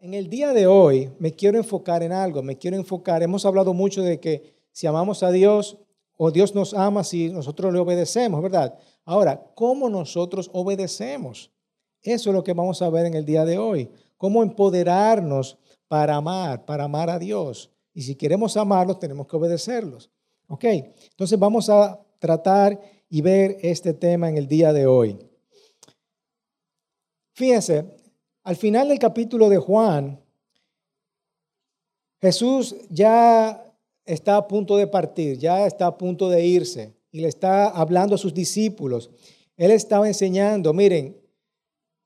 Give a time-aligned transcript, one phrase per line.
[0.00, 3.74] En el día de hoy me quiero enfocar en algo, me quiero enfocar, hemos hablado
[3.74, 5.76] mucho de que si amamos a Dios
[6.16, 8.78] o Dios nos ama si nosotros le obedecemos, ¿verdad?
[9.04, 11.50] Ahora, ¿cómo nosotros obedecemos?
[12.00, 13.90] Eso es lo que vamos a ver en el día de hoy.
[14.16, 15.58] Cómo empoderarnos
[15.88, 17.72] para amar, para amar a Dios.
[17.92, 20.10] Y si queremos amarlos, tenemos que obedecerlos.
[20.46, 20.64] ¿Ok?
[20.64, 25.18] Entonces vamos a tratar y ver este tema en el día de hoy.
[27.34, 27.97] Fíjense,
[28.48, 30.24] al final del capítulo de Juan,
[32.18, 33.74] Jesús ya
[34.06, 38.14] está a punto de partir, ya está a punto de irse y le está hablando
[38.14, 39.10] a sus discípulos.
[39.58, 41.20] Él estaba enseñando, miren,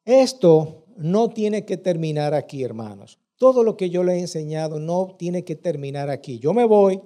[0.04, 3.20] esto no tiene que terminar aquí, hermanos.
[3.36, 6.40] Todo lo que yo le he enseñado no tiene que terminar aquí.
[6.40, 7.00] Yo me voy,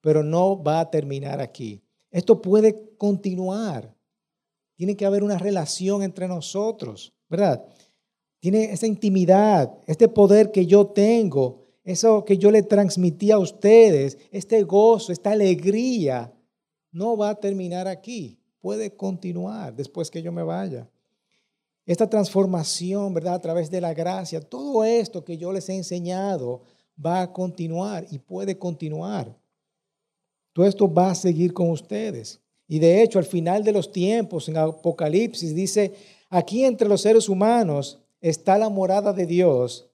[0.00, 1.84] pero no va a terminar aquí.
[2.10, 3.94] Esto puede continuar.
[4.74, 7.64] Tiene que haber una relación entre nosotros, ¿verdad?
[8.40, 14.18] Tiene esa intimidad, este poder que yo tengo, eso que yo le transmití a ustedes,
[14.32, 16.32] este gozo, esta alegría,
[16.90, 18.38] no va a terminar aquí.
[18.60, 20.88] Puede continuar después que yo me vaya.
[21.86, 23.34] Esta transformación, ¿verdad?
[23.34, 26.62] A través de la gracia, todo esto que yo les he enseñado
[27.04, 29.36] va a continuar y puede continuar.
[30.52, 32.40] Todo esto va a seguir con ustedes.
[32.68, 35.92] Y de hecho, al final de los tiempos, en Apocalipsis, dice,
[36.28, 39.90] aquí entre los seres humanos está la morada de Dios.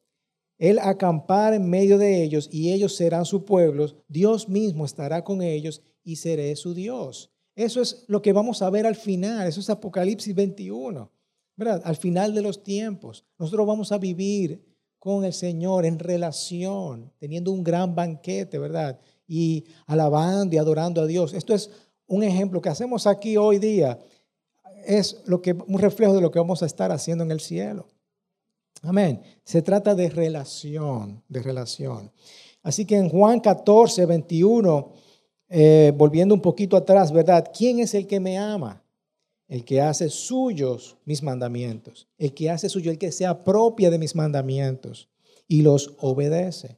[0.59, 4.05] Él acampar en medio de ellos y ellos serán su pueblo.
[4.09, 7.31] Dios mismo estará con ellos y seré su Dios.
[7.55, 9.47] Eso es lo que vamos a ver al final.
[9.47, 11.11] Eso es Apocalipsis 21.
[11.57, 11.83] ¿verdad?
[11.85, 13.25] Al final de los tiempos.
[13.39, 14.63] Nosotros vamos a vivir
[14.99, 19.01] con el Señor en relación, teniendo un gran banquete, ¿verdad?
[19.27, 21.33] Y alabando y adorando a Dios.
[21.33, 21.71] Esto es
[22.07, 23.99] un ejemplo que hacemos aquí hoy día.
[24.85, 27.87] Es lo que, un reflejo de lo que vamos a estar haciendo en el cielo.
[28.83, 29.23] Amén.
[29.45, 32.13] Se trata de relación, de relación.
[32.63, 34.93] Así que en Juan 14, 21,
[35.49, 37.51] eh, volviendo un poquito atrás, ¿verdad?
[37.57, 38.83] ¿Quién es el que me ama?
[39.49, 42.09] El que hace suyos mis mandamientos.
[42.19, 45.09] El que hace suyo, el que se apropia de mis mandamientos
[45.47, 46.77] y los obedece.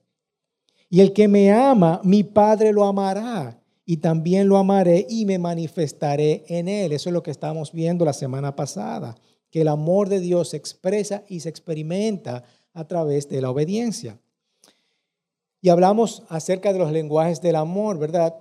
[0.91, 5.39] Y el que me ama, mi Padre lo amará y también lo amaré y me
[5.39, 6.93] manifestaré en él.
[6.93, 9.15] Eso es lo que estamos viendo la semana pasada
[9.50, 12.44] que el amor de Dios se expresa y se experimenta
[12.75, 14.19] a través de la obediencia.
[15.60, 18.34] Y hablamos acerca de los lenguajes del amor, ¿verdad?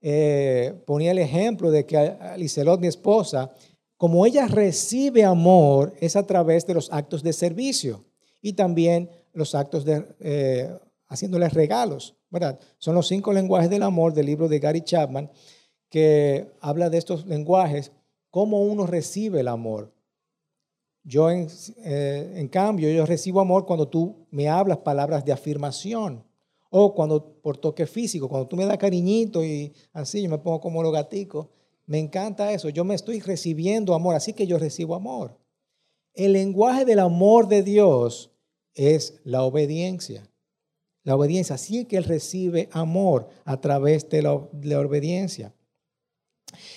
[0.00, 3.52] Eh, ponía el ejemplo de que Alicelot, mi esposa,
[3.96, 8.04] como ella recibe amor, es a través de los actos de servicio
[8.40, 10.76] y también los actos de eh,
[11.06, 12.58] haciéndoles regalos, ¿verdad?
[12.78, 15.30] Son los cinco lenguajes del amor del libro de Gary Chapman
[15.88, 17.92] que habla de estos lenguajes,
[18.30, 19.92] cómo uno recibe el amor.
[21.04, 26.24] Yo, eh, en, cambio, yo recibo amor cuando tú me hablas palabras de afirmación
[26.70, 30.60] o cuando por toque físico, cuando tú me das cariñito y así yo me pongo
[30.60, 31.48] como los gaticos.
[31.86, 32.68] Me encanta eso.
[32.68, 35.36] Yo me estoy recibiendo amor, así que yo recibo amor.
[36.14, 38.30] El lenguaje del amor de Dios
[38.74, 40.28] es la obediencia.
[41.02, 45.52] La obediencia, así que Él recibe amor a través de la obediencia.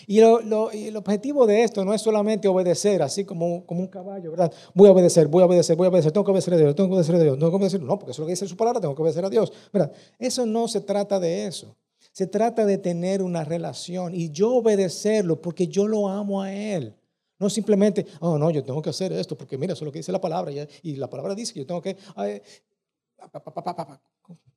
[0.08, 4.52] Y, el objetivo de esto no es solamente obedecer, así como, como un caballo, ¿verdad?
[4.74, 6.90] Voy a obedecer, voy a obedecer, voy a obedecer, tengo que obedecer a Dios, tengo
[6.90, 8.58] que obedecer a Dios, tengo que obedecer, no, porque eso es lo que dice su
[8.58, 9.91] palabra, tengo que obedecer a Dios, ¿verdad?
[10.19, 11.75] Eso no se trata de eso.
[12.12, 16.96] Se trata de tener una relación y yo obedecerlo porque yo lo amo a Él.
[17.38, 20.00] No simplemente, oh, no, yo tengo que hacer esto porque mira, eso es lo que
[20.00, 21.97] dice la palabra y, la palabra dice que yo tengo que...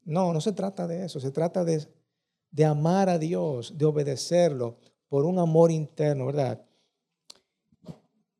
[0.05, 1.85] no, no se trata de eso, se trata de,
[2.53, 4.77] de amar a Dios, de obedecerlo
[5.09, 6.63] por un amor interno, ¿verdad?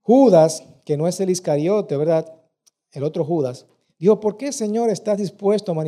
[0.01, 2.33] Judas, que no es el Iscariote, ¿verdad?
[2.93, 3.67] El otro Judas,
[3.99, 5.85] dijo, ¿por qué, Señor, estás dispuesto a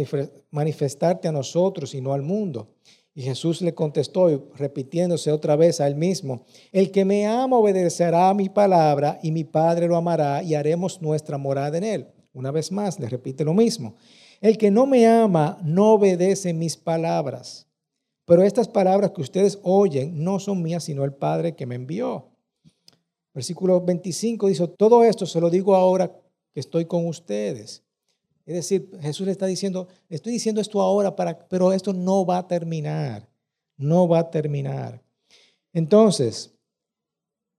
[0.51, 2.69] manifestarte a nosotros y no al mundo?
[3.15, 8.29] Y Jesús le contestó, repitiéndose otra vez a él mismo, el que me ama obedecerá
[8.29, 12.07] a mi palabra y mi Padre lo amará y haremos nuestra morada en él.
[12.33, 13.97] Una vez más, le repite lo mismo.
[14.41, 17.67] El que no me ama no obedece mis palabras.
[18.31, 22.29] Pero estas palabras que ustedes oyen no son mías, sino el Padre que me envió.
[23.35, 26.13] Versículo 25 dice, todo esto se lo digo ahora
[26.53, 27.83] que estoy con ustedes.
[28.47, 32.39] Es decir, Jesús le está diciendo, estoy diciendo esto ahora, para, pero esto no va
[32.39, 33.29] a terminar,
[33.77, 35.03] no va a terminar.
[35.73, 36.55] Entonces,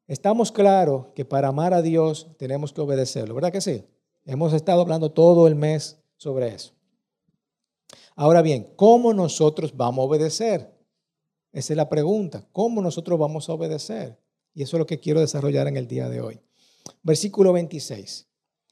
[0.07, 3.83] estamos claros que para amar a Dios tenemos que obedecerlo, ¿verdad que sí?
[4.23, 6.71] Hemos estado hablando todo el mes sobre eso.
[8.15, 10.73] Ahora bien, ¿cómo nosotros vamos a obedecer?
[11.51, 12.47] Esa es la pregunta.
[12.51, 14.17] ¿Cómo nosotros vamos a obedecer?
[14.53, 16.39] Y eso es lo que quiero desarrollar en el día de hoy.
[17.03, 18.27] Versículo 26.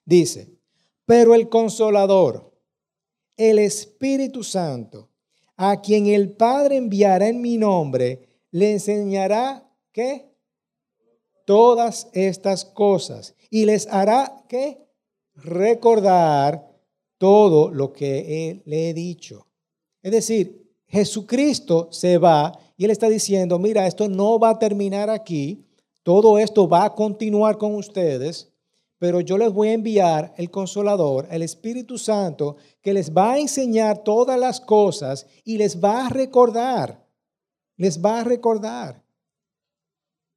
[0.06, 0.58] Dice,
[1.06, 2.54] Pero el consolador,
[3.38, 5.10] el Espíritu Santo,
[5.56, 10.34] a quien el Padre enviará en mi nombre, le enseñará qué?
[11.46, 14.86] Todas estas cosas y les hará qué?
[15.34, 16.69] Recordar
[17.20, 19.46] todo lo que le he dicho.
[20.02, 25.12] Es decir, Jesucristo se va y él está diciendo, mira, esto no va a terminar
[25.12, 25.68] aquí,
[26.02, 28.52] todo esto va a continuar con ustedes,
[28.98, 33.40] pero yo les voy a enviar el consolador, el Espíritu Santo, que les va a
[33.40, 37.06] enseñar todas las cosas y les va a recordar,
[37.78, 39.04] les va a recordar.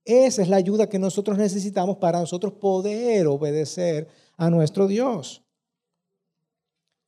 [0.05, 5.42] Esa es la ayuda que nosotros necesitamos para nosotros poder obedecer a nuestro Dios.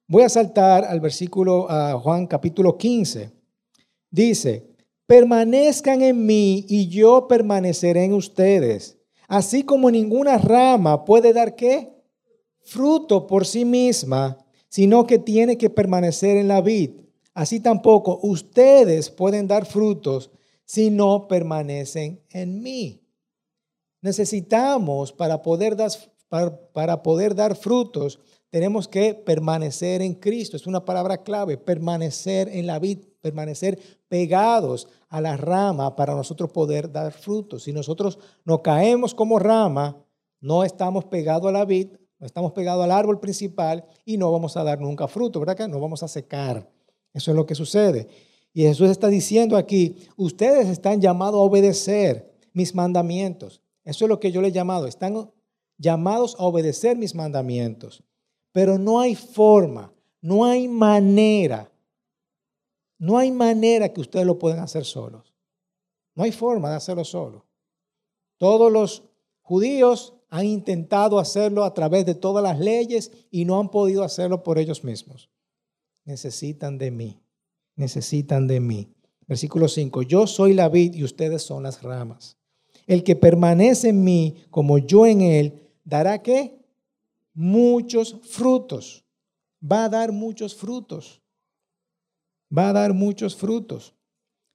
[0.07, 3.33] Voy a saltar al versículo a Juan capítulo 15.
[4.11, 4.67] Dice,
[5.07, 8.99] permanezcan en mí y yo permaneceré en ustedes.
[9.29, 11.95] Así como ninguna rama puede dar qué?
[12.61, 14.37] Fruto por sí misma,
[14.69, 16.91] sino que tiene que permanecer en la vid.
[17.33, 20.31] Así tampoco ustedes pueden dar frutos
[20.67, 23.01] si no permanecen en mí.
[24.03, 25.91] Necesitamos para poder dar,
[26.29, 28.19] para, poder dar frutos,
[28.51, 30.57] tenemos que permanecer en Cristo.
[30.57, 33.79] Es una palabra clave, permanecer en la vid, permanecer
[34.09, 37.65] pegados a la rama para nosotros poder dar frutos.
[37.65, 39.97] Si nosotros no caemos como rama,
[40.41, 41.89] no estamos pegados a la vid,
[42.19, 45.69] no estamos pegados al árbol principal y no vamos a dar nunca fruto, ¿verdad que
[45.69, 46.71] no vamos a secar?
[47.13, 48.09] Eso es lo que sucede.
[48.53, 53.61] Y Jesús está diciendo aquí, ustedes están llamados a obedecer mis mandamientos.
[53.85, 55.31] Eso es lo que yo le he llamado, están
[55.85, 58.03] llamados a obedecer mis mandamientos.
[58.51, 61.71] Pero no hay forma, no hay manera,
[62.99, 65.33] no hay manera que ustedes lo puedan hacer solos.
[66.15, 67.45] No hay forma de hacerlo solo.
[68.39, 69.05] Todos los
[69.43, 74.43] judíos han intentado hacerlo a través de todas las leyes y no han podido hacerlo
[74.43, 75.31] por ellos mismos.
[76.05, 77.21] Necesitan de mí,
[77.77, 78.95] necesitan de mí.
[79.27, 82.37] Versículo 5, yo soy la vid y ustedes son las ramas.
[82.87, 86.65] El que permanece en mí como yo en él, dará qué?
[87.35, 89.05] muchos frutos.
[89.61, 91.21] Va a dar muchos frutos.
[92.57, 93.95] Va a dar muchos frutos.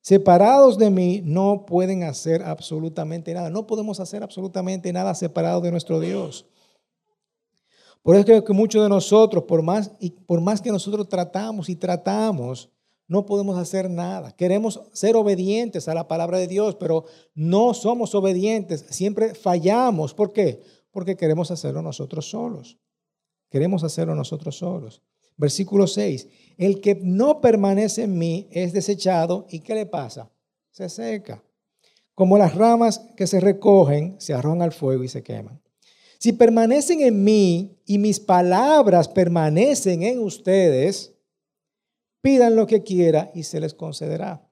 [0.01, 3.49] Separados de mí no pueden hacer absolutamente nada.
[3.49, 6.45] No podemos hacer absolutamente nada separados de nuestro Dios.
[8.01, 11.67] Por eso creo que muchos de nosotros, por más, y por más que nosotros tratamos
[11.67, 12.69] y tratamos,
[13.09, 14.31] no podemos hacer nada.
[14.31, 17.05] Queremos ser obedientes a la palabra de Dios, pero
[17.35, 18.85] no somos obedientes.
[18.89, 20.13] Siempre fallamos.
[20.13, 20.61] ¿Por qué?
[20.91, 22.77] Porque queremos hacerlo nosotros solos.
[23.49, 25.01] Queremos hacerlo nosotros solos.
[25.37, 26.27] Versículo 6.
[26.57, 30.29] El que no permanece en mí es desechado y ¿qué le pasa?
[30.71, 31.43] Se seca.
[32.13, 35.61] Como las ramas que se recogen, se arrojan al fuego y se queman.
[36.19, 41.13] Si permanecen en mí y mis palabras permanecen en ustedes,
[42.21, 44.48] pidan lo que quiera y se les concederá.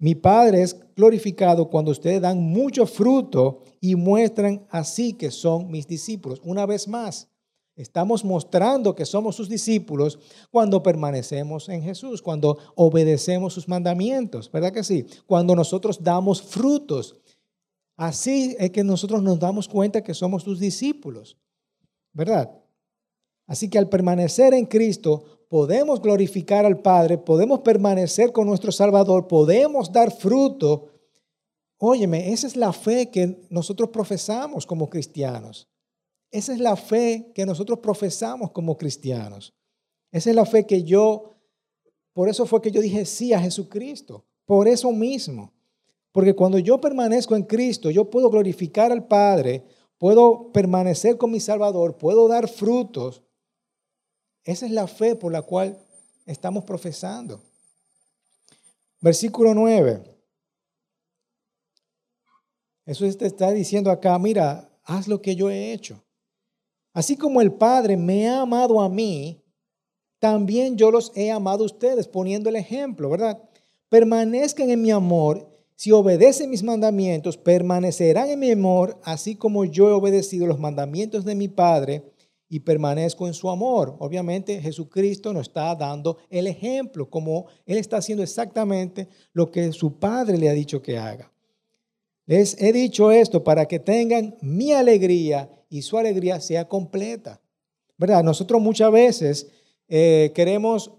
[0.00, 5.86] Mi Padre es glorificado cuando ustedes dan mucho fruto y muestran así que son mis
[5.86, 6.40] discípulos.
[6.42, 7.28] Una vez más,
[7.76, 10.18] estamos mostrando que somos sus discípulos
[10.50, 15.04] cuando permanecemos en Jesús, cuando obedecemos sus mandamientos, ¿verdad que sí?
[15.26, 17.16] Cuando nosotros damos frutos.
[17.94, 21.36] Así es que nosotros nos damos cuenta que somos sus discípulos,
[22.14, 22.50] ¿verdad?
[23.46, 29.26] Así que al permanecer en Cristo, podemos glorificar al Padre, podemos permanecer con nuestro Salvador,
[29.26, 30.86] podemos dar fruto.
[31.76, 35.68] Óyeme, esa es la fe que nosotros profesamos como cristianos.
[36.30, 39.52] Esa es la fe que nosotros profesamos como cristianos.
[40.12, 41.32] Esa es la fe que yo,
[42.12, 45.52] por eso fue que yo dije sí a Jesucristo, por eso mismo.
[46.12, 49.64] Porque cuando yo permanezco en Cristo, yo puedo glorificar al Padre,
[49.98, 53.24] puedo permanecer con mi Salvador, puedo dar frutos
[54.44, 55.78] esa es la fe por la cual
[56.26, 57.42] estamos profesando.
[59.00, 60.02] Versículo 9.
[62.86, 66.02] Jesús te está diciendo acá, mira, haz lo que yo he hecho.
[66.92, 69.42] Así como el Padre me ha amado a mí,
[70.18, 73.42] también yo los he amado a ustedes, poniendo el ejemplo, ¿verdad?
[73.88, 75.48] Permanezcan en mi amor.
[75.76, 81.24] Si obedecen mis mandamientos, permanecerán en mi amor, así como yo he obedecido los mandamientos
[81.24, 82.12] de mi Padre
[82.52, 83.96] y permanezco en su amor.
[84.00, 89.98] Obviamente Jesucristo nos está dando el ejemplo, como Él está haciendo exactamente lo que su
[89.98, 91.32] Padre le ha dicho que haga.
[92.26, 97.40] Les he dicho esto para que tengan mi alegría y su alegría sea completa.
[97.96, 98.24] ¿Verdad?
[98.24, 99.46] Nosotros muchas veces
[99.88, 100.90] eh, queremos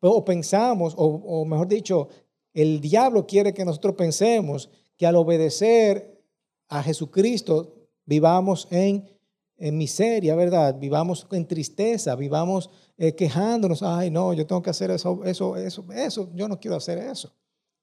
[0.00, 2.08] o pensamos, o, o mejor dicho,
[2.54, 6.22] el diablo quiere que nosotros pensemos que al obedecer
[6.68, 7.74] a Jesucristo
[8.06, 9.15] vivamos en
[9.58, 10.76] en miseria, ¿verdad?
[10.78, 15.84] Vivamos en tristeza, vivamos eh, quejándonos, ay, no, yo tengo que hacer eso, eso, eso,
[15.92, 17.34] eso, yo no quiero hacer eso.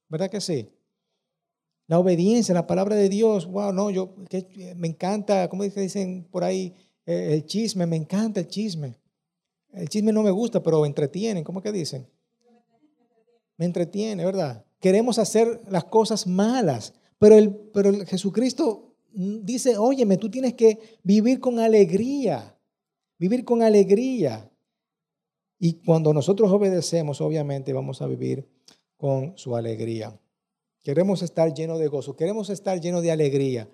[0.08, 0.68] ¿Verdad que sí?
[1.86, 6.44] La obediencia, la palabra de Dios, wow, no, yo que, me encanta, como dicen por
[6.44, 6.74] ahí,
[7.06, 8.96] eh, el chisme, me encanta el chisme.
[9.72, 12.08] El chisme no me gusta, pero entretienen, ¿cómo que dicen?
[13.56, 14.64] Me entretiene, ¿verdad?
[14.80, 20.78] Queremos hacer las cosas malas, pero, el, pero el Jesucristo dice, óyeme, tú tienes que
[21.02, 22.56] vivir con alegría,
[23.18, 24.50] vivir con alegría.
[25.58, 28.48] Y cuando nosotros obedecemos, obviamente vamos a vivir
[28.96, 30.18] con su alegría.
[30.82, 33.70] Queremos estar llenos de gozo, queremos estar llenos de alegría.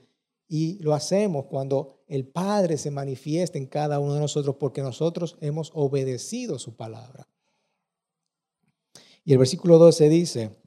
[0.46, 5.36] Y lo hacemos cuando el Padre se manifiesta en cada uno de nosotros porque nosotros
[5.40, 7.28] hemos obedecido su palabra.
[9.24, 10.59] Y el versículo 12 dice,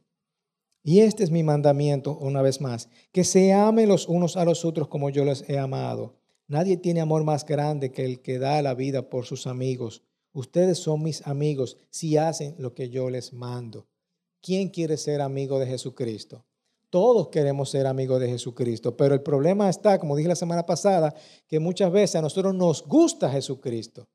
[0.83, 4.65] y este es mi mandamiento, una vez más, que se amen los unos a los
[4.65, 6.17] otros como yo les he amado.
[6.47, 10.03] Nadie tiene amor más grande que el que da la vida por sus amigos.
[10.33, 13.87] Ustedes son mis amigos si hacen lo que yo les mando.
[14.41, 16.45] ¿Quién quiere ser amigo de Jesucristo?
[16.89, 21.15] Todos queremos ser amigos de Jesucristo, pero el problema está, como dije la semana pasada,
[21.47, 24.09] que muchas veces a nosotros nos gusta Jesucristo.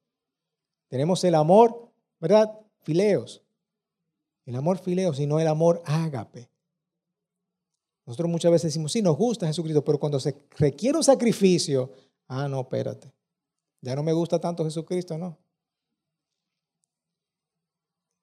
[0.86, 2.52] Tenemos el amor, ¿verdad?
[2.82, 3.42] Fileos.
[4.44, 6.50] El amor fileos y no el amor ágape.
[8.08, 11.92] Nosotros muchas veces decimos, sí, nos gusta Jesucristo, pero cuando se requiere un sacrificio,
[12.26, 13.12] ah, no, espérate.
[13.82, 15.36] Ya no me gusta tanto Jesucristo, no.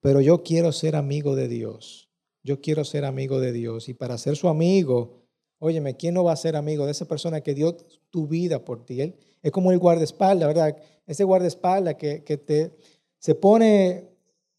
[0.02, 2.10] Pero yo quiero ser amigo de Dios.
[2.42, 3.88] Yo quiero ser amigo de Dios.
[3.88, 5.22] Y para ser su amigo,
[5.60, 7.78] óyeme, ¿quién no va a ser amigo de esa persona que dio
[8.10, 9.02] tu vida por ti?
[9.02, 10.78] Él es como el guardaespaldas, ¿verdad?
[11.06, 12.76] Ese guardaespaldas que, que te,
[13.20, 14.10] se pone,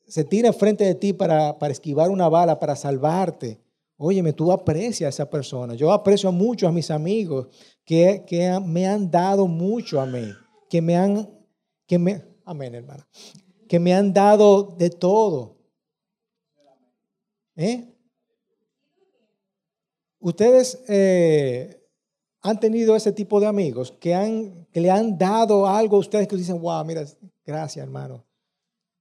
[0.07, 3.66] se tira frente de ti para, para esquivar una bala, para salvarte.
[3.99, 5.75] Óyeme, tú aprecias a esa persona.
[5.75, 7.49] Yo aprecio mucho a mis amigos
[7.85, 10.35] que, que me han dado mucho a mí,
[10.69, 11.31] que me han,
[11.87, 13.09] que me, amén, hermana,
[13.67, 15.57] que me han dado de todo.
[17.57, 17.91] ¿Eh?
[20.21, 21.83] Ustedes eh,
[22.43, 26.29] han tenido ese tipo de amigos que, han, que le han dado algo a ustedes
[26.29, 27.07] que dicen, wow, mira,
[27.47, 28.27] gracias, hermano.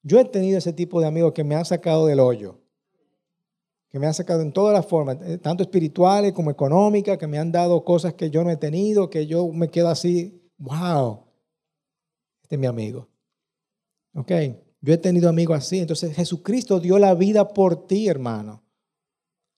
[0.04, 2.64] Yo he tenido ese tipo de amigos que me han sacado del hoyo
[3.96, 7.40] que me han sacado en todas las formas, eh, tanto espirituales como económicas, que me
[7.40, 11.24] han dado cosas que yo no he tenido, que yo me quedo así, wow,
[12.44, 13.08] este es mi amigo.
[14.14, 14.32] Ok,
[14.82, 18.66] yo he tenido amigos así, entonces Jesucristo dio la vida por ti, hermano.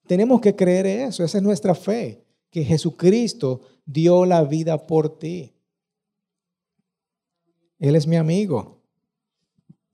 [0.05, 5.55] Tenemos que creer eso, esa es nuestra fe, que Jesucristo dio la vida por ti.
[7.79, 8.83] Él es mi amigo.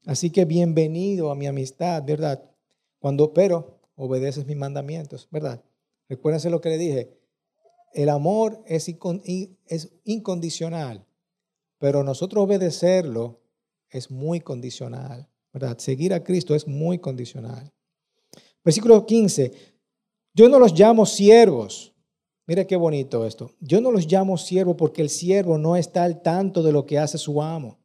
[0.06, 2.44] Así que bienvenido a mi amistad, ¿verdad?
[3.00, 5.64] Cuando, pero obedeces mis mandamientos, ¿verdad?
[6.10, 7.18] Recuérdense lo que le dije.
[7.94, 8.94] El amor es,
[10.04, 11.06] incondicional,
[11.78, 13.40] pero nosotros obedecerlo
[13.90, 15.78] es muy condicional, ¿verdad?
[15.78, 17.72] Seguir a Cristo es muy condicional.
[18.64, 19.52] Versículo 15.
[20.34, 21.94] Yo no los llamo siervos.
[22.46, 23.52] Mire qué bonito esto.
[23.62, 27.00] Yo no los llamo siervos porque el siervo no está al tanto de lo que
[27.00, 27.80] hace su amo.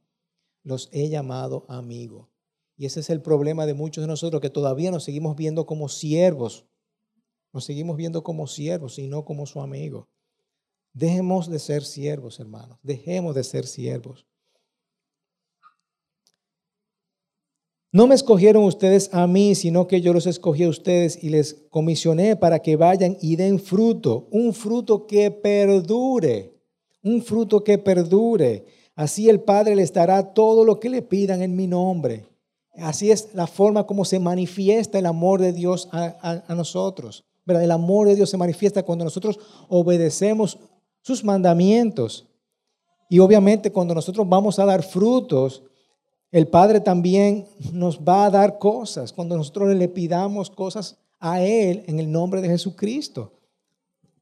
[0.65, 2.29] Los he llamado amigos.
[2.79, 5.89] Y ese es el problema de muchos de nosotros, que todavía nos seguimos viendo como
[5.89, 6.65] siervos.
[7.53, 10.09] Nos seguimos viendo como siervos y no como su amigo.
[10.93, 12.79] Dejemos de ser siervos, hermanos.
[12.85, 14.27] Dejemos de ser siervos.
[17.91, 21.67] No me escogieron ustedes a mí, sino que yo los escogí a ustedes y les
[21.71, 26.55] comisioné para que vayan y den fruto, un fruto que perdure,
[27.03, 28.67] un fruto que perdure.
[28.95, 32.38] Así el Padre les dará todo lo que le pidan en mi nombre.
[32.81, 37.25] Así es la forma como se manifiesta el amor de Dios a, nosotros.
[37.47, 40.59] El amor de Dios se manifiesta cuando nosotros obedecemos
[41.03, 42.27] sus mandamientos.
[43.09, 45.63] Y obviamente cuando nosotros vamos a dar frutos,
[46.31, 51.85] el Padre también nos va a dar cosas cuando nosotros le pidamos cosas a Él
[51.87, 53.33] en el nombre de Jesucristo.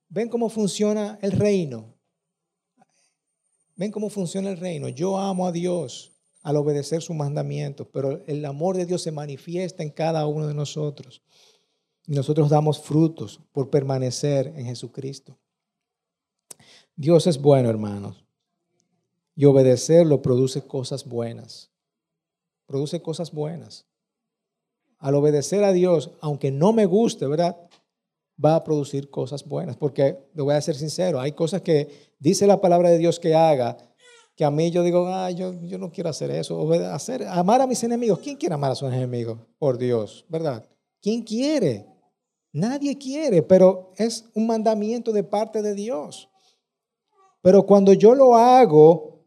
[0.08, 1.94] ¿Ven cómo funciona el reino?
[3.74, 4.88] ¿Ven cómo funciona el reino?
[4.88, 6.15] Yo amo a Dios
[6.46, 10.54] al obedecer sus mandamientos, pero el amor de Dios se manifiesta en cada uno de
[10.54, 11.20] nosotros.
[12.06, 15.36] Y nosotros damos frutos por permanecer en Jesucristo.
[16.94, 18.24] Dios es bueno, hermanos.
[19.34, 21.68] Y obedecerlo produce cosas buenas.
[22.66, 23.84] Produce cosas buenas.
[24.98, 27.56] Al obedecer a Dios, aunque no me guste, ¿verdad?
[28.42, 29.76] Va a producir cosas buenas.
[29.76, 33.34] Porque, le voy a ser sincero, hay cosas que dice la palabra de Dios que
[33.34, 33.76] haga
[34.36, 36.70] que a mí yo digo, ah, yo, yo no quiero hacer eso.
[36.92, 38.18] Hacer, amar a mis enemigos.
[38.18, 39.38] ¿Quién quiere amar a sus enemigos?
[39.58, 40.68] Por Dios, ¿verdad?
[41.00, 41.86] ¿Quién quiere?
[42.52, 46.28] Nadie quiere, pero es un mandamiento de parte de Dios.
[47.40, 49.24] Pero cuando yo lo hago,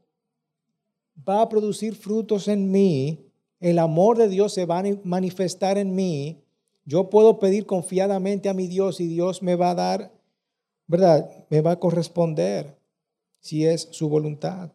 [1.27, 5.95] va a producir frutos en mí, el amor de Dios se va a manifestar en
[5.95, 6.43] mí,
[6.85, 10.11] yo puedo pedir confiadamente a mi Dios y Dios me va a dar,
[10.87, 11.29] ¿verdad?
[11.49, 12.77] Me va a corresponder
[13.39, 14.71] si es su voluntad.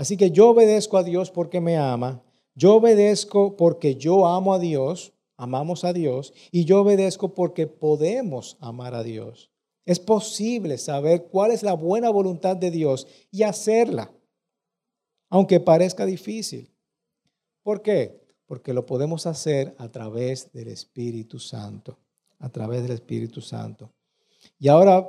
[0.00, 2.22] Así que yo obedezco a Dios porque me ama,
[2.54, 8.56] yo obedezco porque yo amo a Dios, amamos a Dios, y yo obedezco porque podemos
[8.60, 9.50] amar a Dios.
[9.84, 14.10] Es posible saber cuál es la buena voluntad de Dios y hacerla,
[15.28, 16.74] aunque parezca difícil.
[17.62, 18.22] ¿Por qué?
[18.46, 21.98] Porque lo podemos hacer a través del Espíritu Santo,
[22.38, 23.92] a través del Espíritu Santo.
[24.58, 25.06] Y ahora,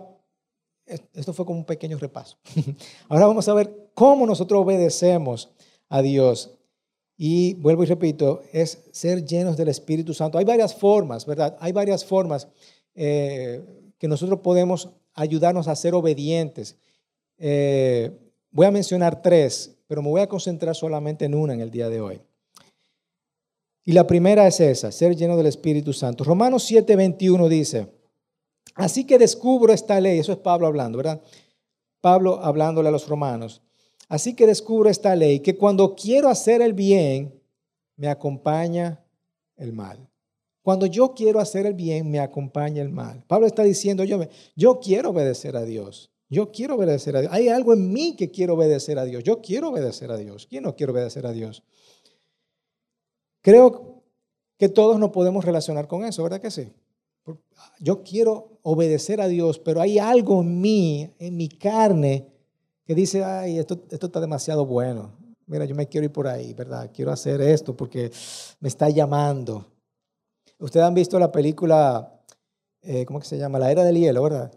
[0.85, 2.37] esto fue como un pequeño repaso.
[3.07, 5.49] Ahora vamos a ver cómo nosotros obedecemos
[5.89, 6.51] a Dios.
[7.17, 10.37] Y vuelvo y repito, es ser llenos del Espíritu Santo.
[10.37, 11.55] Hay varias formas, ¿verdad?
[11.59, 12.47] Hay varias formas
[12.95, 13.61] eh,
[13.97, 16.77] que nosotros podemos ayudarnos a ser obedientes.
[17.37, 18.11] Eh,
[18.49, 21.89] voy a mencionar tres, pero me voy a concentrar solamente en una en el día
[21.89, 22.21] de hoy.
[23.83, 26.23] Y la primera es esa, ser lleno del Espíritu Santo.
[26.23, 27.87] Romanos 7:21 dice,
[28.75, 31.21] así que descubro esta ley, eso es Pablo hablando, ¿verdad?
[31.99, 33.61] Pablo hablándole a los romanos.
[34.11, 37.33] Así que descubro esta ley, que cuando quiero hacer el bien,
[37.95, 39.01] me acompaña
[39.55, 40.05] el mal.
[40.61, 43.23] Cuando yo quiero hacer el bien, me acompaña el mal.
[43.25, 44.19] Pablo está diciendo, yo,
[44.53, 46.11] yo quiero obedecer a Dios.
[46.27, 47.31] Yo quiero obedecer a Dios.
[47.31, 49.23] Hay algo en mí que quiero obedecer a Dios.
[49.23, 50.45] Yo quiero obedecer a Dios.
[50.45, 51.63] ¿Quién no quiere obedecer a Dios?
[53.39, 54.03] Creo
[54.57, 56.73] que todos nos podemos relacionar con eso, ¿verdad que sí?
[57.79, 62.30] Yo quiero obedecer a Dios, pero hay algo en mí, en mi carne,
[62.95, 65.11] dice, ay, esto, esto está demasiado bueno.
[65.45, 66.89] Mira, yo me quiero ir por ahí, ¿verdad?
[66.93, 68.11] Quiero hacer esto porque
[68.59, 69.67] me está llamando.
[70.59, 72.21] Ustedes han visto la película,
[72.81, 73.59] eh, ¿cómo que se llama?
[73.59, 74.51] La Era del Hielo, ¿verdad?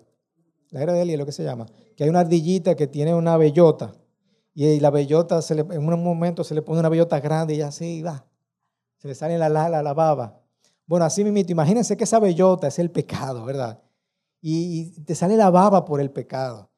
[0.70, 1.66] La Era del Hielo, ¿qué se llama?
[1.96, 3.92] Que hay una ardillita que tiene una bellota.
[4.54, 7.60] Y la bellota, se le, en un momento se le pone una bellota grande y
[7.60, 8.24] así va.
[8.98, 10.40] Se le sale la, la, la baba.
[10.86, 13.82] Bueno, así mismo, imagínense que esa bellota es el pecado, ¿verdad?
[14.40, 16.70] Y te sale la baba por el pecado.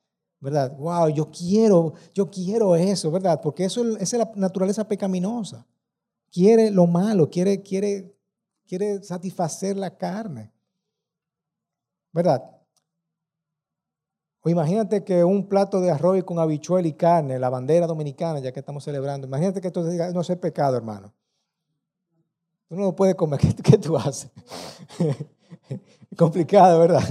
[0.47, 0.77] ¿Verdad?
[0.77, 3.41] Wow, yo quiero, yo quiero eso, ¿verdad?
[3.43, 5.67] Porque eso es la naturaleza pecaminosa.
[6.31, 8.15] Quiere lo malo, quiere, quiere,
[8.65, 10.53] quiere satisfacer la carne,
[12.13, 12.49] ¿verdad?
[14.41, 18.53] O imagínate que un plato de arroz con habichuel y carne, la bandera dominicana, ya
[18.53, 21.13] que estamos celebrando, imagínate que esto no es pecado, hermano.
[22.69, 24.31] Tú no lo puedes comer, ¿qué, qué tú haces?
[26.17, 27.03] Complicado, ¿verdad?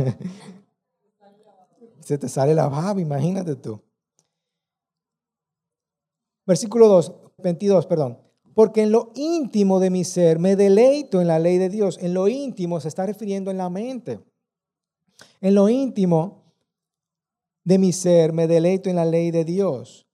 [2.06, 3.82] Se te sale la baba, imagínate tú.
[6.46, 8.20] Versículo 2, 22, perdón.
[8.54, 11.98] Porque en lo íntimo de mi ser me deleito en la ley de Dios.
[12.00, 14.20] En lo íntimo se está refiriendo en la mente.
[15.42, 16.44] En lo íntimo
[17.64, 20.06] de mi ser me deleito en la ley de Dios.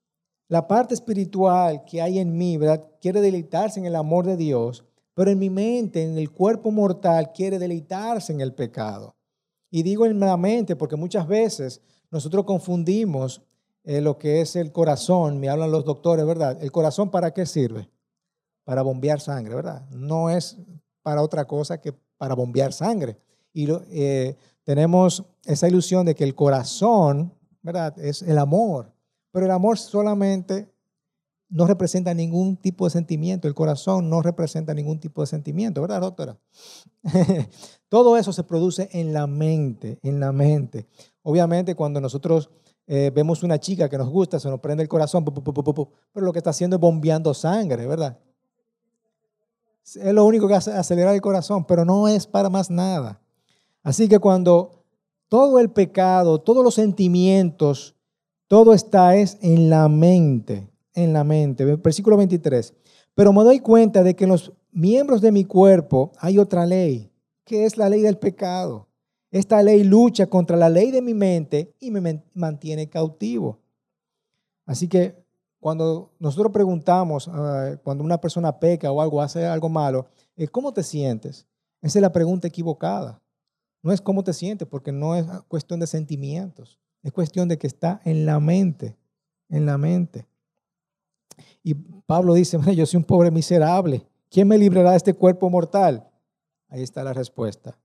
[0.47, 2.89] La parte espiritual que hay en mí, ¿verdad?
[3.01, 7.33] Quiere deleitarse en el amor de Dios, pero en mi mente, en el cuerpo mortal,
[7.33, 9.13] quiere deleitarse en el pecado.
[9.71, 11.81] Y digo en la mente porque muchas veces
[12.11, 13.41] nosotros confundimos
[13.83, 16.61] eh, lo que es el corazón, me hablan los doctores, ¿verdad?
[16.61, 17.89] ¿El corazón para qué sirve?
[18.63, 19.89] Para bombear sangre, ¿verdad?
[19.89, 20.57] No es
[21.01, 23.17] para otra cosa que para bombear sangre.
[23.53, 27.97] Y eh, tenemos esa ilusión de que el corazón, ¿verdad?
[27.97, 28.93] Es el amor.
[29.31, 30.71] Pero el amor solamente
[31.51, 33.47] no representa ningún tipo de sentimiento.
[33.47, 36.39] El corazón no representa ningún tipo de sentimiento, ¿verdad, doctora?
[37.89, 40.87] Todo eso se produce en la mente, en la mente.
[41.23, 42.49] Obviamente, cuando nosotros
[42.87, 46.39] eh, vemos una chica que nos gusta, se nos prende el corazón, pero lo que
[46.39, 48.17] está haciendo es bombeando sangre, ¿verdad?
[49.83, 53.19] Es lo único que hace acelerar el corazón, pero no es para más nada.
[53.83, 54.85] Así que cuando
[55.27, 57.95] todo el pecado, todos los sentimientos,
[58.47, 61.65] todo está es en la mente en la mente.
[61.65, 62.73] Versículo 23.
[63.15, 67.11] Pero me doy cuenta de que en los miembros de mi cuerpo hay otra ley,
[67.45, 68.87] que es la ley del pecado.
[69.31, 73.59] Esta ley lucha contra la ley de mi mente y me mantiene cautivo.
[74.65, 75.21] Así que
[75.59, 80.07] cuando nosotros preguntamos, ah, cuando una persona peca o algo, hace algo malo,
[80.51, 81.47] ¿cómo te sientes?
[81.81, 83.21] Esa es la pregunta equivocada.
[83.83, 86.79] No es cómo te sientes, porque no es cuestión de sentimientos.
[87.03, 88.97] Es cuestión de que está en la mente,
[89.49, 90.27] en la mente.
[91.63, 94.05] Y Pablo dice, yo soy un pobre miserable.
[94.29, 96.07] ¿Quién me librará de este cuerpo mortal?
[96.69, 97.77] Ahí está la respuesta.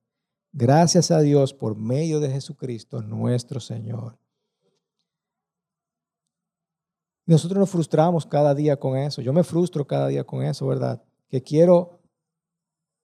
[0.52, 4.18] Gracias a Dios por medio de Jesucristo nuestro Señor.
[7.26, 9.20] nosotros nos frustramos cada día con eso.
[9.20, 11.02] Yo me frustro cada día con eso, ¿verdad?
[11.28, 11.98] Que quiero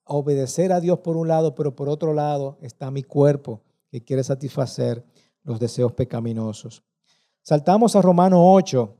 [0.04, 4.22] obedecer a Dios por un lado, pero por otro lado está mi cuerpo que quiere
[4.22, 5.04] satisfacer
[5.42, 6.84] los deseos pecaminosos.
[7.42, 8.96] Saltamos a Romano 8,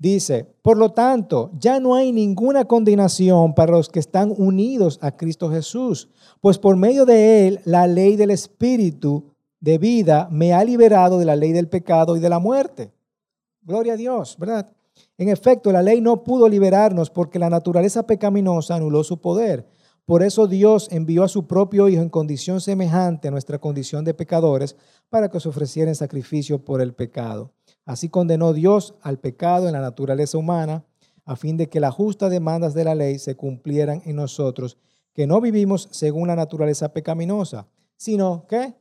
[0.00, 5.16] Dice, por lo tanto, ya no hay ninguna condenación para los que están unidos a
[5.16, 6.08] Cristo Jesús,
[6.40, 11.24] pues por medio de él la ley del Espíritu de vida me ha liberado de
[11.24, 12.92] la ley del pecado y de la muerte.
[13.62, 14.72] Gloria a Dios, ¿verdad?
[15.16, 19.66] En efecto, la ley no pudo liberarnos porque la naturaleza pecaminosa anuló su poder.
[20.04, 24.14] Por eso Dios envió a su propio Hijo en condición semejante a nuestra condición de
[24.14, 24.76] pecadores
[25.10, 27.52] para que se ofreciera en sacrificio por el pecado.
[27.88, 30.84] Así condenó Dios al pecado en la naturaleza humana
[31.24, 34.76] a fin de que las justas demandas de la ley se cumplieran en nosotros,
[35.14, 38.74] que no vivimos según la naturaleza pecaminosa, sino que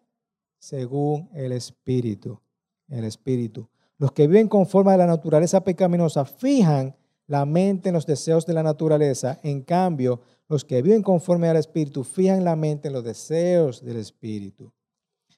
[0.59, 2.41] según el Espíritu.
[2.89, 3.69] El Espíritu.
[3.97, 6.93] Los que viven conforme a la naturaleza pecaminosa fijan
[7.27, 9.39] la mente en los deseos de la naturaleza.
[9.41, 13.95] En cambio, los que viven conforme al Espíritu fijan la mente en los deseos del
[13.95, 14.73] Espíritu.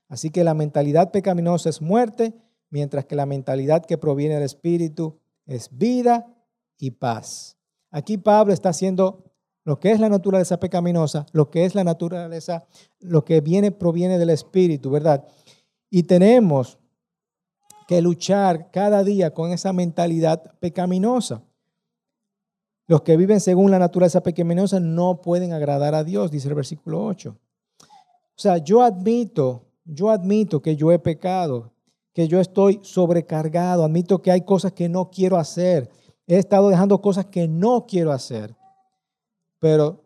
[0.08, 2.34] Así que la mentalidad pecaminosa es muerte,
[2.70, 6.28] mientras que la mentalidad que proviene del Espíritu es vida
[6.78, 7.58] y paz.
[7.92, 9.26] Aquí Pablo está haciendo
[9.66, 12.66] lo que es la naturaleza pecaminosa, lo que es la naturaleza,
[13.00, 15.26] lo que viene proviene del Espíritu, ¿verdad?
[15.90, 16.80] Y tenemos
[17.88, 21.44] que luchar cada día con esa mentalidad pecaminosa.
[22.86, 27.06] Los que viven según la naturaleza pecaminosa no pueden agradar a Dios, dice el versículo
[27.06, 27.36] 8.
[27.80, 31.74] O sea, yo admito, yo admito que yo he pecado,
[32.14, 35.90] que yo estoy sobrecargado, admito que hay cosas que no quiero hacer,
[36.28, 38.56] he estado dejando cosas que no quiero hacer,
[39.60, 40.04] pero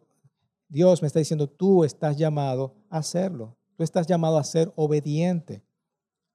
[0.68, 5.64] Dios me está diciendo, tú estás llamado a hacerlo, tú estás llamado a ser obediente,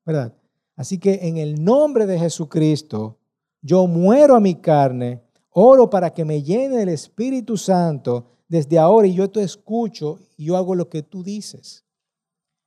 [0.04, 0.34] ¿verdad?
[0.76, 3.18] Así que en el nombre de Jesucristo,
[3.60, 9.08] yo muero a mi carne, oro para que me llene el Espíritu Santo desde ahora
[9.08, 11.84] y yo te escucho y yo hago lo que tú dices.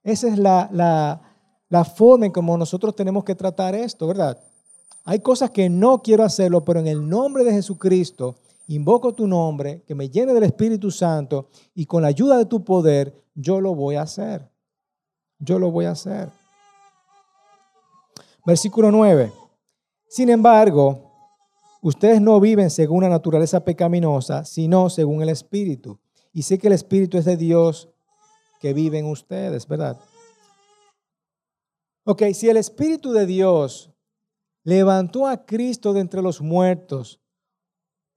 [0.03, 1.30] Esa es la, la,
[1.71, 4.37] la forma en como nosotros tenemos que tratar esto, ¿verdad?
[5.05, 8.35] Hay cosas que no quiero hacerlo, pero en el nombre de Jesucristo
[8.67, 12.65] invoco tu nombre, que me llene del Espíritu Santo y con la ayuda de tu
[12.65, 14.51] poder, yo lo voy a hacer.
[15.39, 16.29] Yo lo voy a hacer.
[18.45, 19.31] Versículo 9.
[20.09, 21.09] Sin embargo,
[21.81, 25.97] ustedes no viven según la naturaleza pecaminosa, sino según el Espíritu.
[26.33, 27.87] Y sé que el Espíritu es de Dios
[28.59, 29.97] que vive en ustedes, ¿verdad?
[32.03, 33.91] Ok, si el Espíritu de Dios
[34.63, 37.21] levantó a Cristo de entre los muertos,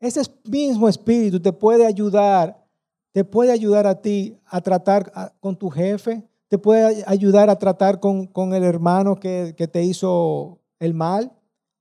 [0.00, 2.66] ese mismo Espíritu te puede ayudar,
[3.12, 8.00] te puede ayudar a ti a tratar con tu jefe, te puede ayudar a tratar
[8.00, 11.32] con, el hermano que, te hizo el mal,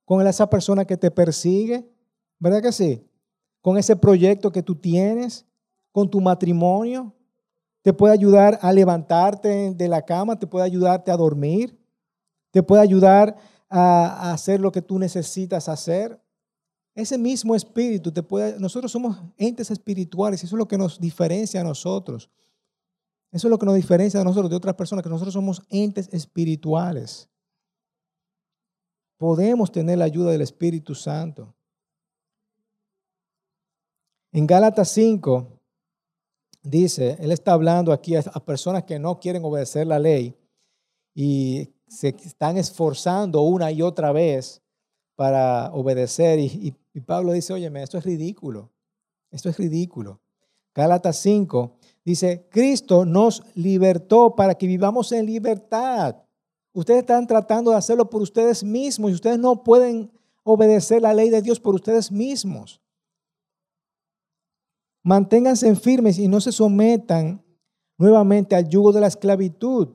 [0.03, 1.89] con esa persona que te persigue,
[2.39, 3.07] ¿verdad que sí?
[3.61, 5.45] Con ese proyecto que tú tienes,
[5.93, 7.13] con tu matrimonio,
[7.81, 11.77] te puede ayudar a levantarte de la cama, te puede ayudarte a dormir,
[12.53, 13.35] te puede ayudar
[13.67, 16.21] a, hacer lo que tú necesitas hacer.
[16.93, 21.61] Ese mismo espíritu te puede, nosotros somos entes espirituales eso es lo que nos diferencia
[21.61, 22.29] a nosotros.
[23.31, 26.07] Eso es lo que nos diferencia a nosotros de otras personas, que nosotros somos entes
[26.13, 27.27] espirituales.
[29.17, 31.55] Podemos tener la ayuda del Espíritu Santo.
[34.31, 35.59] En Gálatas 5
[36.61, 40.37] dice, él está hablando aquí a, personas que no quieren obedecer la ley
[41.15, 44.61] y se están esforzando una y otra vez
[45.15, 46.39] para obedecer.
[46.39, 48.71] Y, y Pablo dice, oye, esto es ridículo.
[49.31, 50.21] Esto es ridículo.
[50.73, 56.17] Gálatas 5 Dice, Cristo nos libertó para que vivamos en libertad.
[56.73, 60.11] Ustedes están tratando de hacerlo por ustedes mismos y ustedes no pueden
[60.43, 62.81] obedecer la ley de Dios por ustedes mismos.
[65.01, 67.43] Manténganse firmes y no se sometan
[67.97, 69.89] nuevamente al yugo de la esclavitud.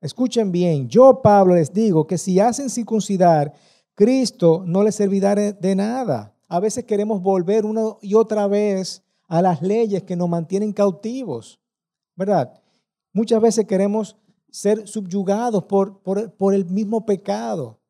[0.00, 3.52] Escuchen bien, yo Pablo les digo que si hacen circuncidar,
[3.94, 6.34] Cristo no les servirá de nada.
[6.48, 11.60] A veces queremos volver una y otra vez a las leyes que nos mantienen cautivos,
[12.14, 12.52] ¿verdad?
[13.12, 14.16] Muchas veces queremos
[14.50, 17.80] ser subyugados por, por, el mismo pecado.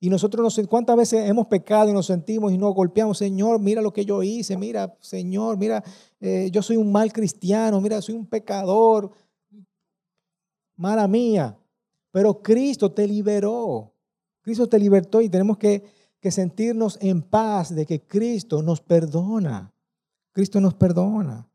[0.00, 3.18] Y nosotros, no sé ¿cuántas veces hemos pecado y nos sentimos y nos golpeamos?
[3.18, 5.84] Señor, mira lo que yo hice, mira, Señor, mira,
[6.20, 9.10] eh, yo soy un mal cristiano, mira, soy un pecador,
[10.76, 11.58] mala mía.
[12.10, 13.94] Pero Cristo te liberó,
[14.42, 15.84] Cristo te libertó y tenemos que,
[16.20, 19.72] que sentirnos en paz de que Cristo nos perdona.
[20.32, 21.48] Cristo nos perdona.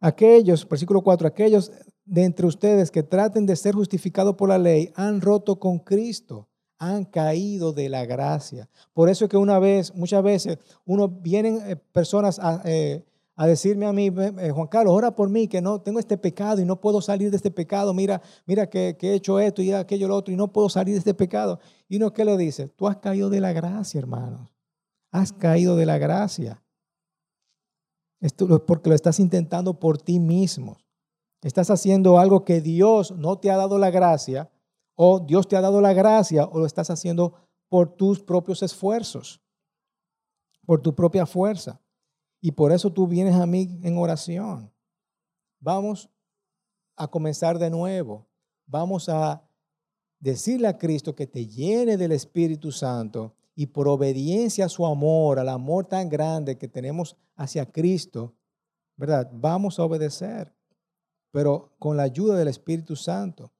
[0.00, 1.72] Aquellos, versículo 4, aquellos
[2.04, 6.48] de entre ustedes que traten de ser justificados por la ley han roto con Cristo,
[6.78, 8.68] han caído de la gracia.
[8.92, 13.02] Por eso es que una vez, muchas veces, uno vienen eh, personas a, eh,
[13.36, 16.60] a decirme a mí, eh, Juan Carlos, ora por mí, que no tengo este pecado
[16.60, 17.92] y no puedo salir de este pecado.
[17.92, 21.00] Mira, mira que, he hecho esto y aquello lo otro y no puedo salir de
[21.00, 21.58] este pecado.
[21.88, 24.54] Y uno que le dice, tú has caído de la gracia, hermanos.
[25.10, 26.62] Has caído de la gracia.
[28.20, 30.78] Esto es porque lo estás intentando por ti mismo.
[31.42, 34.50] Estás haciendo algo que Dios no te ha dado la gracia,
[34.94, 37.34] o Dios te ha dado la gracia, o lo estás haciendo
[37.68, 39.42] por tus propios esfuerzos,
[40.64, 41.83] por tu propia fuerza.
[42.44, 44.70] Y por eso tú vienes a mí en oración.
[45.60, 46.10] Vamos
[46.94, 48.26] a comenzar de nuevo.
[48.66, 49.42] Vamos a
[50.20, 55.38] decirle a Cristo que te llene del Espíritu Santo y por obediencia a su amor,
[55.38, 58.34] al amor tan grande que tenemos hacia Cristo,
[58.94, 59.30] ¿verdad?
[59.32, 60.52] Vamos a obedecer,
[61.30, 63.52] pero con la ayuda del Espíritu Santo.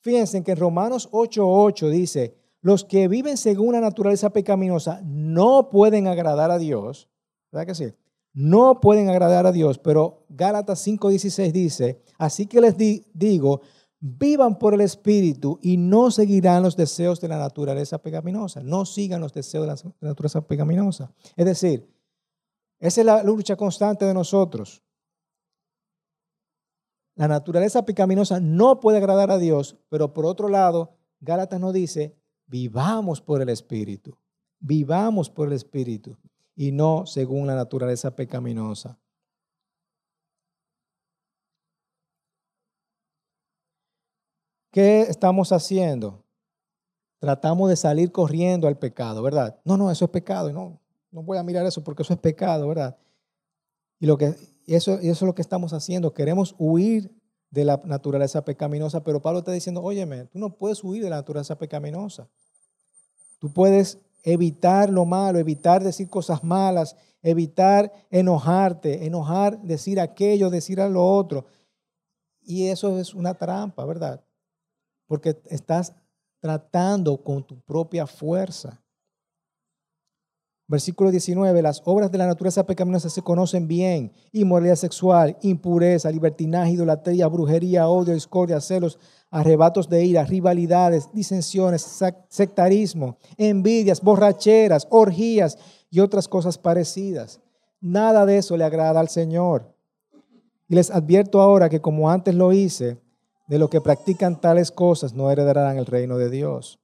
[0.00, 6.06] Fíjense que en Romanos 8:8 dice, los que viven según la naturaleza pecaminosa no pueden
[6.06, 7.08] agradar a Dios,
[7.50, 7.94] ¿verdad que sí?
[8.32, 13.60] No pueden agradar a Dios, pero Gálatas 5:16 dice, así que les digo,
[13.98, 19.20] vivan por el Espíritu y no seguirán los deseos de la naturaleza pecaminosa, no sigan
[19.20, 21.12] los deseos de la naturaleza pecaminosa.
[21.36, 21.88] Es decir,
[22.78, 24.82] esa es la lucha constante de nosotros.
[27.16, 32.16] La naturaleza pecaminosa no puede agradar a Dios, pero por otro lado, Gálatas nos dice,
[32.46, 34.16] vivamos por el Espíritu,
[34.58, 36.16] vivamos por el Espíritu
[36.60, 38.98] y no según la naturaleza pecaminosa.
[44.70, 46.22] ¿Qué estamos haciendo?
[47.18, 49.58] Tratamos de salir corriendo al pecado, ¿verdad?
[49.64, 50.52] No, no, eso es pecado.
[50.52, 50.78] No,
[51.10, 52.98] no voy a mirar eso porque eso es pecado, ¿verdad?
[53.98, 54.34] Y lo que,
[54.66, 56.12] eso, eso es lo que estamos haciendo.
[56.12, 57.10] Queremos huir
[57.48, 61.16] de la naturaleza pecaminosa, pero Pablo está diciendo, óyeme, tú no puedes huir de la
[61.16, 62.28] naturaleza pecaminosa.
[63.38, 70.80] Tú puedes evitar lo malo, evitar decir cosas malas, evitar enojarte, enojar, decir aquello, decir
[70.80, 71.46] a lo otro.
[72.40, 74.24] Y eso es una trampa, ¿verdad?
[75.06, 75.94] Porque estás
[76.40, 78.82] tratando con tu propia fuerza.
[80.70, 84.12] Versículo 19, las obras de la naturaleza pecaminosa se conocen bien.
[84.30, 88.96] Inmoralidad sexual, impureza, libertinaje, idolatría, brujería, odio, discordia, celos,
[89.32, 95.58] arrebatos de ira, rivalidades, disensiones, sectarismo, envidias, borracheras, orgías
[95.90, 97.40] y otras cosas parecidas.
[97.80, 99.74] Nada de eso le agrada al Señor.
[100.68, 102.96] Y les advierto ahora que como antes lo hice,
[103.48, 106.78] de lo que practican tales cosas no heredarán el reino de Dios.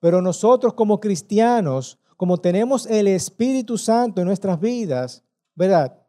[0.00, 5.22] Pero nosotros como cristianos, como tenemos el Espíritu Santo en nuestras vidas,
[5.54, 6.06] ¿verdad?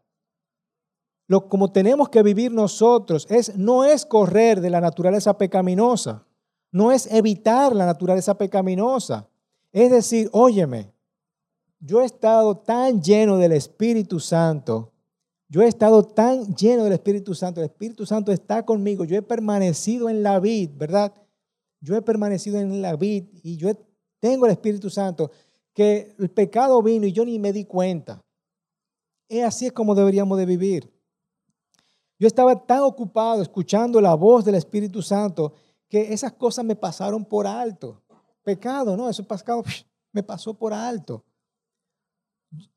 [1.27, 6.25] lo como tenemos que vivir nosotros es no es correr de la naturaleza pecaminosa,
[6.71, 9.27] no es evitar la naturaleza pecaminosa.
[9.71, 10.93] Es decir, óyeme,
[11.79, 14.93] yo he estado tan lleno del Espíritu Santo,
[15.49, 19.21] yo he estado tan lleno del Espíritu Santo, el Espíritu Santo está conmigo, yo he
[19.21, 21.13] permanecido en la vid, ¿verdad?
[21.81, 23.69] Yo he permanecido en la vid y yo
[24.19, 25.29] tengo el Espíritu Santo,
[25.77, 28.25] que el pecado vino y yo ni me di cuenta.
[29.29, 30.91] Es así es como deberíamos de vivir.
[32.17, 35.53] Yo estaba tan ocupado escuchando la voz del Espíritu Santo
[35.87, 38.01] que esas cosas me pasaron por alto.
[38.41, 39.23] Pecado, no, eso
[40.13, 41.23] me pasó por alto.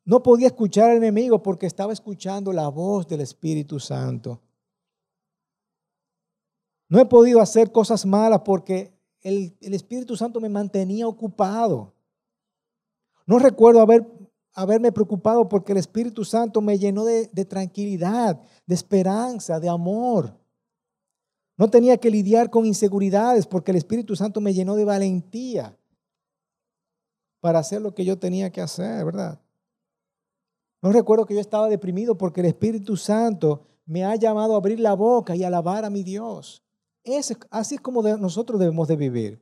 [0.04, 4.42] No podía escuchar al enemigo porque estaba escuchando la voz del Espíritu Santo.
[6.90, 11.94] No he podido hacer cosas malas porque el Espíritu Santo me mantenía ocupado.
[13.30, 14.04] No recuerdo haber
[14.54, 20.36] haberme preocupado porque el Espíritu Santo me llenó de, tranquilidad, de esperanza, de amor.
[21.56, 25.78] No tenía que lidiar con inseguridades porque el Espíritu Santo me llenó de valentía
[27.38, 29.40] para hacer lo que yo tenía que hacer, ¿verdad?
[30.82, 34.80] No recuerdo que yo estaba deprimido porque el Espíritu Santo me ha llamado a abrir
[34.80, 36.64] la boca y alabar a mi Dios.
[37.48, 39.40] Así es como nosotros debemos de vivir,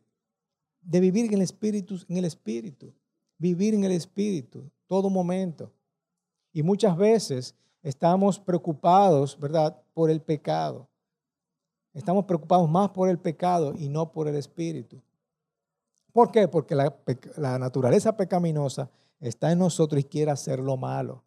[0.83, 2.93] de vivir en el Espíritu, en el Espíritu,
[3.39, 5.73] vivir en el Espíritu, todo momento.
[6.53, 10.89] Y muchas veces estamos preocupados, ¿verdad?, por el pecado.
[11.95, 15.01] Estamos preocupados más por el pecado y no por el espíritu.
[16.13, 16.47] ¿Por qué?
[16.49, 21.25] Porque la, naturaleza pecaminosa está en nosotros y quiere hacer lo malo.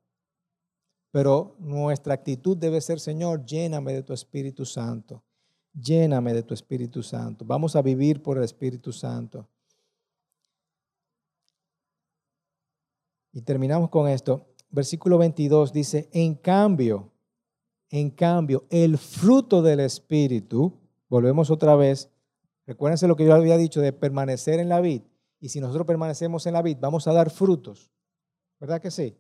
[1.12, 5.21] Pero nuestra actitud debe ser, Señor, lléname de tu Espíritu Santo.
[5.74, 7.43] Lléname de tu Espíritu Santo.
[7.45, 9.47] Vamos a vivir por el Espíritu Santo.
[13.34, 14.48] Y terminamos con esto.
[14.70, 17.12] Versículo 22 dice, en cambio,
[17.89, 22.10] en cambio, el fruto del Espíritu, volvemos otra vez,
[22.65, 25.02] recuérdense lo que yo había dicho de permanecer en la vid,
[25.39, 27.91] y si nosotros permanecemos en la vid, vamos a dar frutos,
[28.60, 29.17] ¿verdad que sí?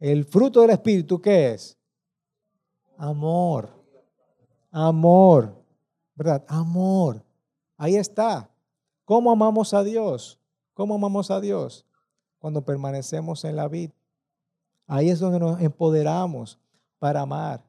[0.00, 1.76] El fruto del Espíritu, ¿qué es?
[2.96, 3.68] Amor.
[4.70, 5.54] Amor.
[6.14, 6.44] ¿Verdad?
[6.48, 7.22] Amor.
[7.76, 8.50] Ahí está.
[9.04, 10.38] ¿Cómo amamos a Dios?
[10.74, 11.86] ¿Cómo amamos a Dios?
[12.40, 13.92] Cuando permanecemos en la vida.
[14.88, 16.58] Ahí es donde nos empoderamos
[16.98, 17.64] para amar.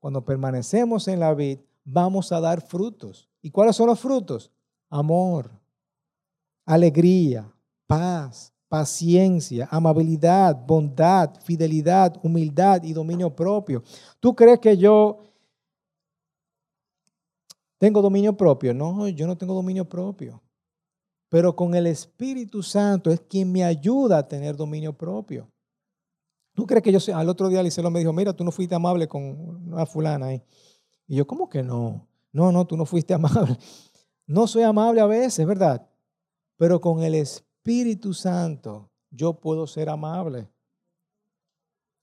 [0.00, 3.26] Cuando permanecemos en la vid, vamos a dar frutos.
[3.40, 4.52] ¿Y cuáles son los frutos?
[4.90, 5.50] Amor,
[6.66, 7.50] alegría,
[7.86, 13.82] paz, paciencia, amabilidad, bondad, fidelidad, humildad y dominio propio.
[14.20, 15.20] ¿Tú crees que yo
[17.78, 18.74] tengo dominio propio?
[18.74, 20.42] No, yo no tengo dominio propio.
[21.28, 25.50] Pero con el Espíritu Santo es quien me ayuda a tener dominio propio.
[26.54, 29.06] ¿Tú crees que yo, al otro día Licelo me dijo, mira, tú no fuiste amable
[29.08, 29.22] con
[29.72, 30.42] una fulana ahí?
[31.06, 32.08] Y yo, ¿cómo que no?
[32.32, 33.58] No, no, tú no fuiste amable.
[34.26, 35.86] No soy amable a veces, ¿verdad?
[36.56, 40.48] Pero con el Espíritu Santo yo puedo ser amable.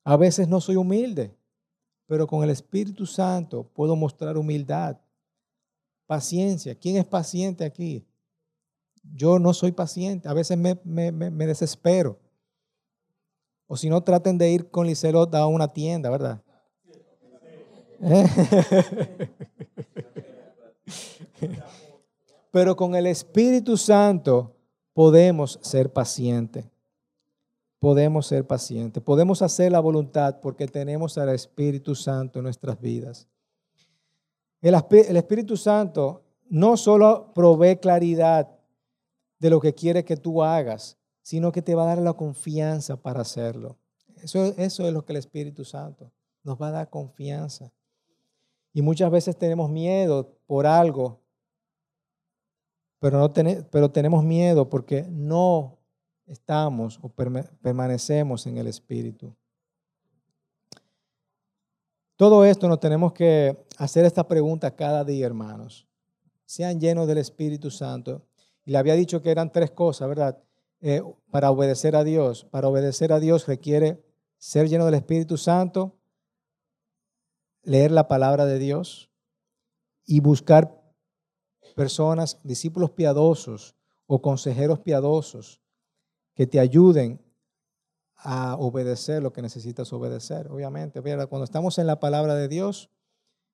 [0.04, 1.36] A veces no soy humilde,
[2.06, 5.00] pero con el Espíritu Santo puedo mostrar humildad,
[6.06, 6.76] paciencia.
[6.76, 8.06] ¿Quién es paciente aquí?
[9.04, 10.76] Yo no soy paciente, a veces me,
[11.46, 12.20] desespero.
[13.68, 16.42] O si no, traten de ir con Licelot a una tienda, ¿verdad?
[22.52, 24.56] Pero con el Espíritu Santo
[24.94, 26.66] podemos ser pacientes.
[27.80, 29.02] Podemos ser pacientes.
[29.04, 33.28] Podemos hacer la voluntad porque tenemos al Espíritu Santo en nuestras vidas.
[34.62, 38.53] El, el Espíritu Santo no solo provee claridad
[39.44, 42.96] de lo que quiere que tú hagas, sino que te va a dar la confianza
[42.96, 43.78] para hacerlo.
[44.22, 46.14] Eso, eso es lo que el Espíritu Santo
[46.46, 47.70] nos va a dar confianza.
[48.72, 51.20] Y muchas veces tenemos miedo por algo,
[53.00, 53.34] pero, no
[53.70, 55.78] pero tenemos miedo porque no
[56.26, 59.36] estamos o permanecemos en el Espíritu.
[62.16, 65.86] Todo esto nos tenemos que hacer esta pregunta cada día, hermanos.
[66.46, 68.26] Sean llenos del Espíritu Santo.
[68.66, 70.42] Y le había dicho que eran tres cosas, ¿verdad?
[70.82, 72.46] Eh, para obedecer a Dios.
[72.46, 74.04] Para obedecer a Dios requiere
[74.38, 75.98] ser lleno del Espíritu Santo,
[77.62, 79.10] leer la palabra de Dios
[80.06, 80.82] y buscar
[81.76, 85.62] personas, discípulos piadosos o consejeros piadosos
[86.36, 87.22] que te ayuden
[88.16, 90.50] a obedecer lo que necesitas obedecer.
[90.50, 92.90] Obviamente, cuando estamos en la palabra de Dios,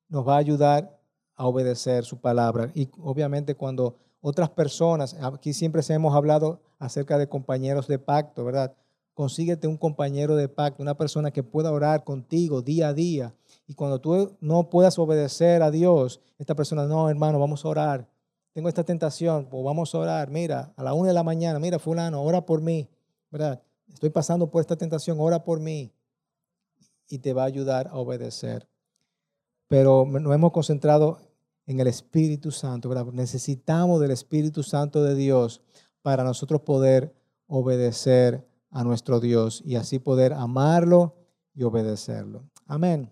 [0.08, 1.00] nos va a ayudar
[1.34, 2.70] a obedecer su palabra.
[2.74, 8.74] Y obviamente cuando otras personas, aquí siempre hemos hablado acerca de compañeros de pacto, ¿verdad?
[9.14, 13.34] Consíguete un compañero de pacto, una persona que pueda orar contigo día a día.
[13.66, 18.08] Y cuando tú no puedas obedecer a Dios, esta persona, no, hermano, vamos a orar.
[18.52, 20.30] Tengo esta tentación, pues vamos a orar.
[20.30, 22.88] Mira, a la una de la mañana, mira, fulano, ora por mí,
[23.30, 23.62] ¿verdad?
[23.92, 25.92] Estoy pasando por esta tentación, ora por mí.
[27.08, 28.68] Y te va a ayudar a obedecer.
[29.68, 31.18] Pero nos hemos concentrado
[31.70, 32.92] en el Espíritu Santo.
[33.12, 35.62] Necesitamos del Espíritu Santo de Dios
[36.02, 37.14] para nosotros poder
[37.46, 41.14] obedecer a nuestro Dios y así poder amarlo
[41.54, 42.42] y obedecerlo.
[42.66, 43.08] Amén.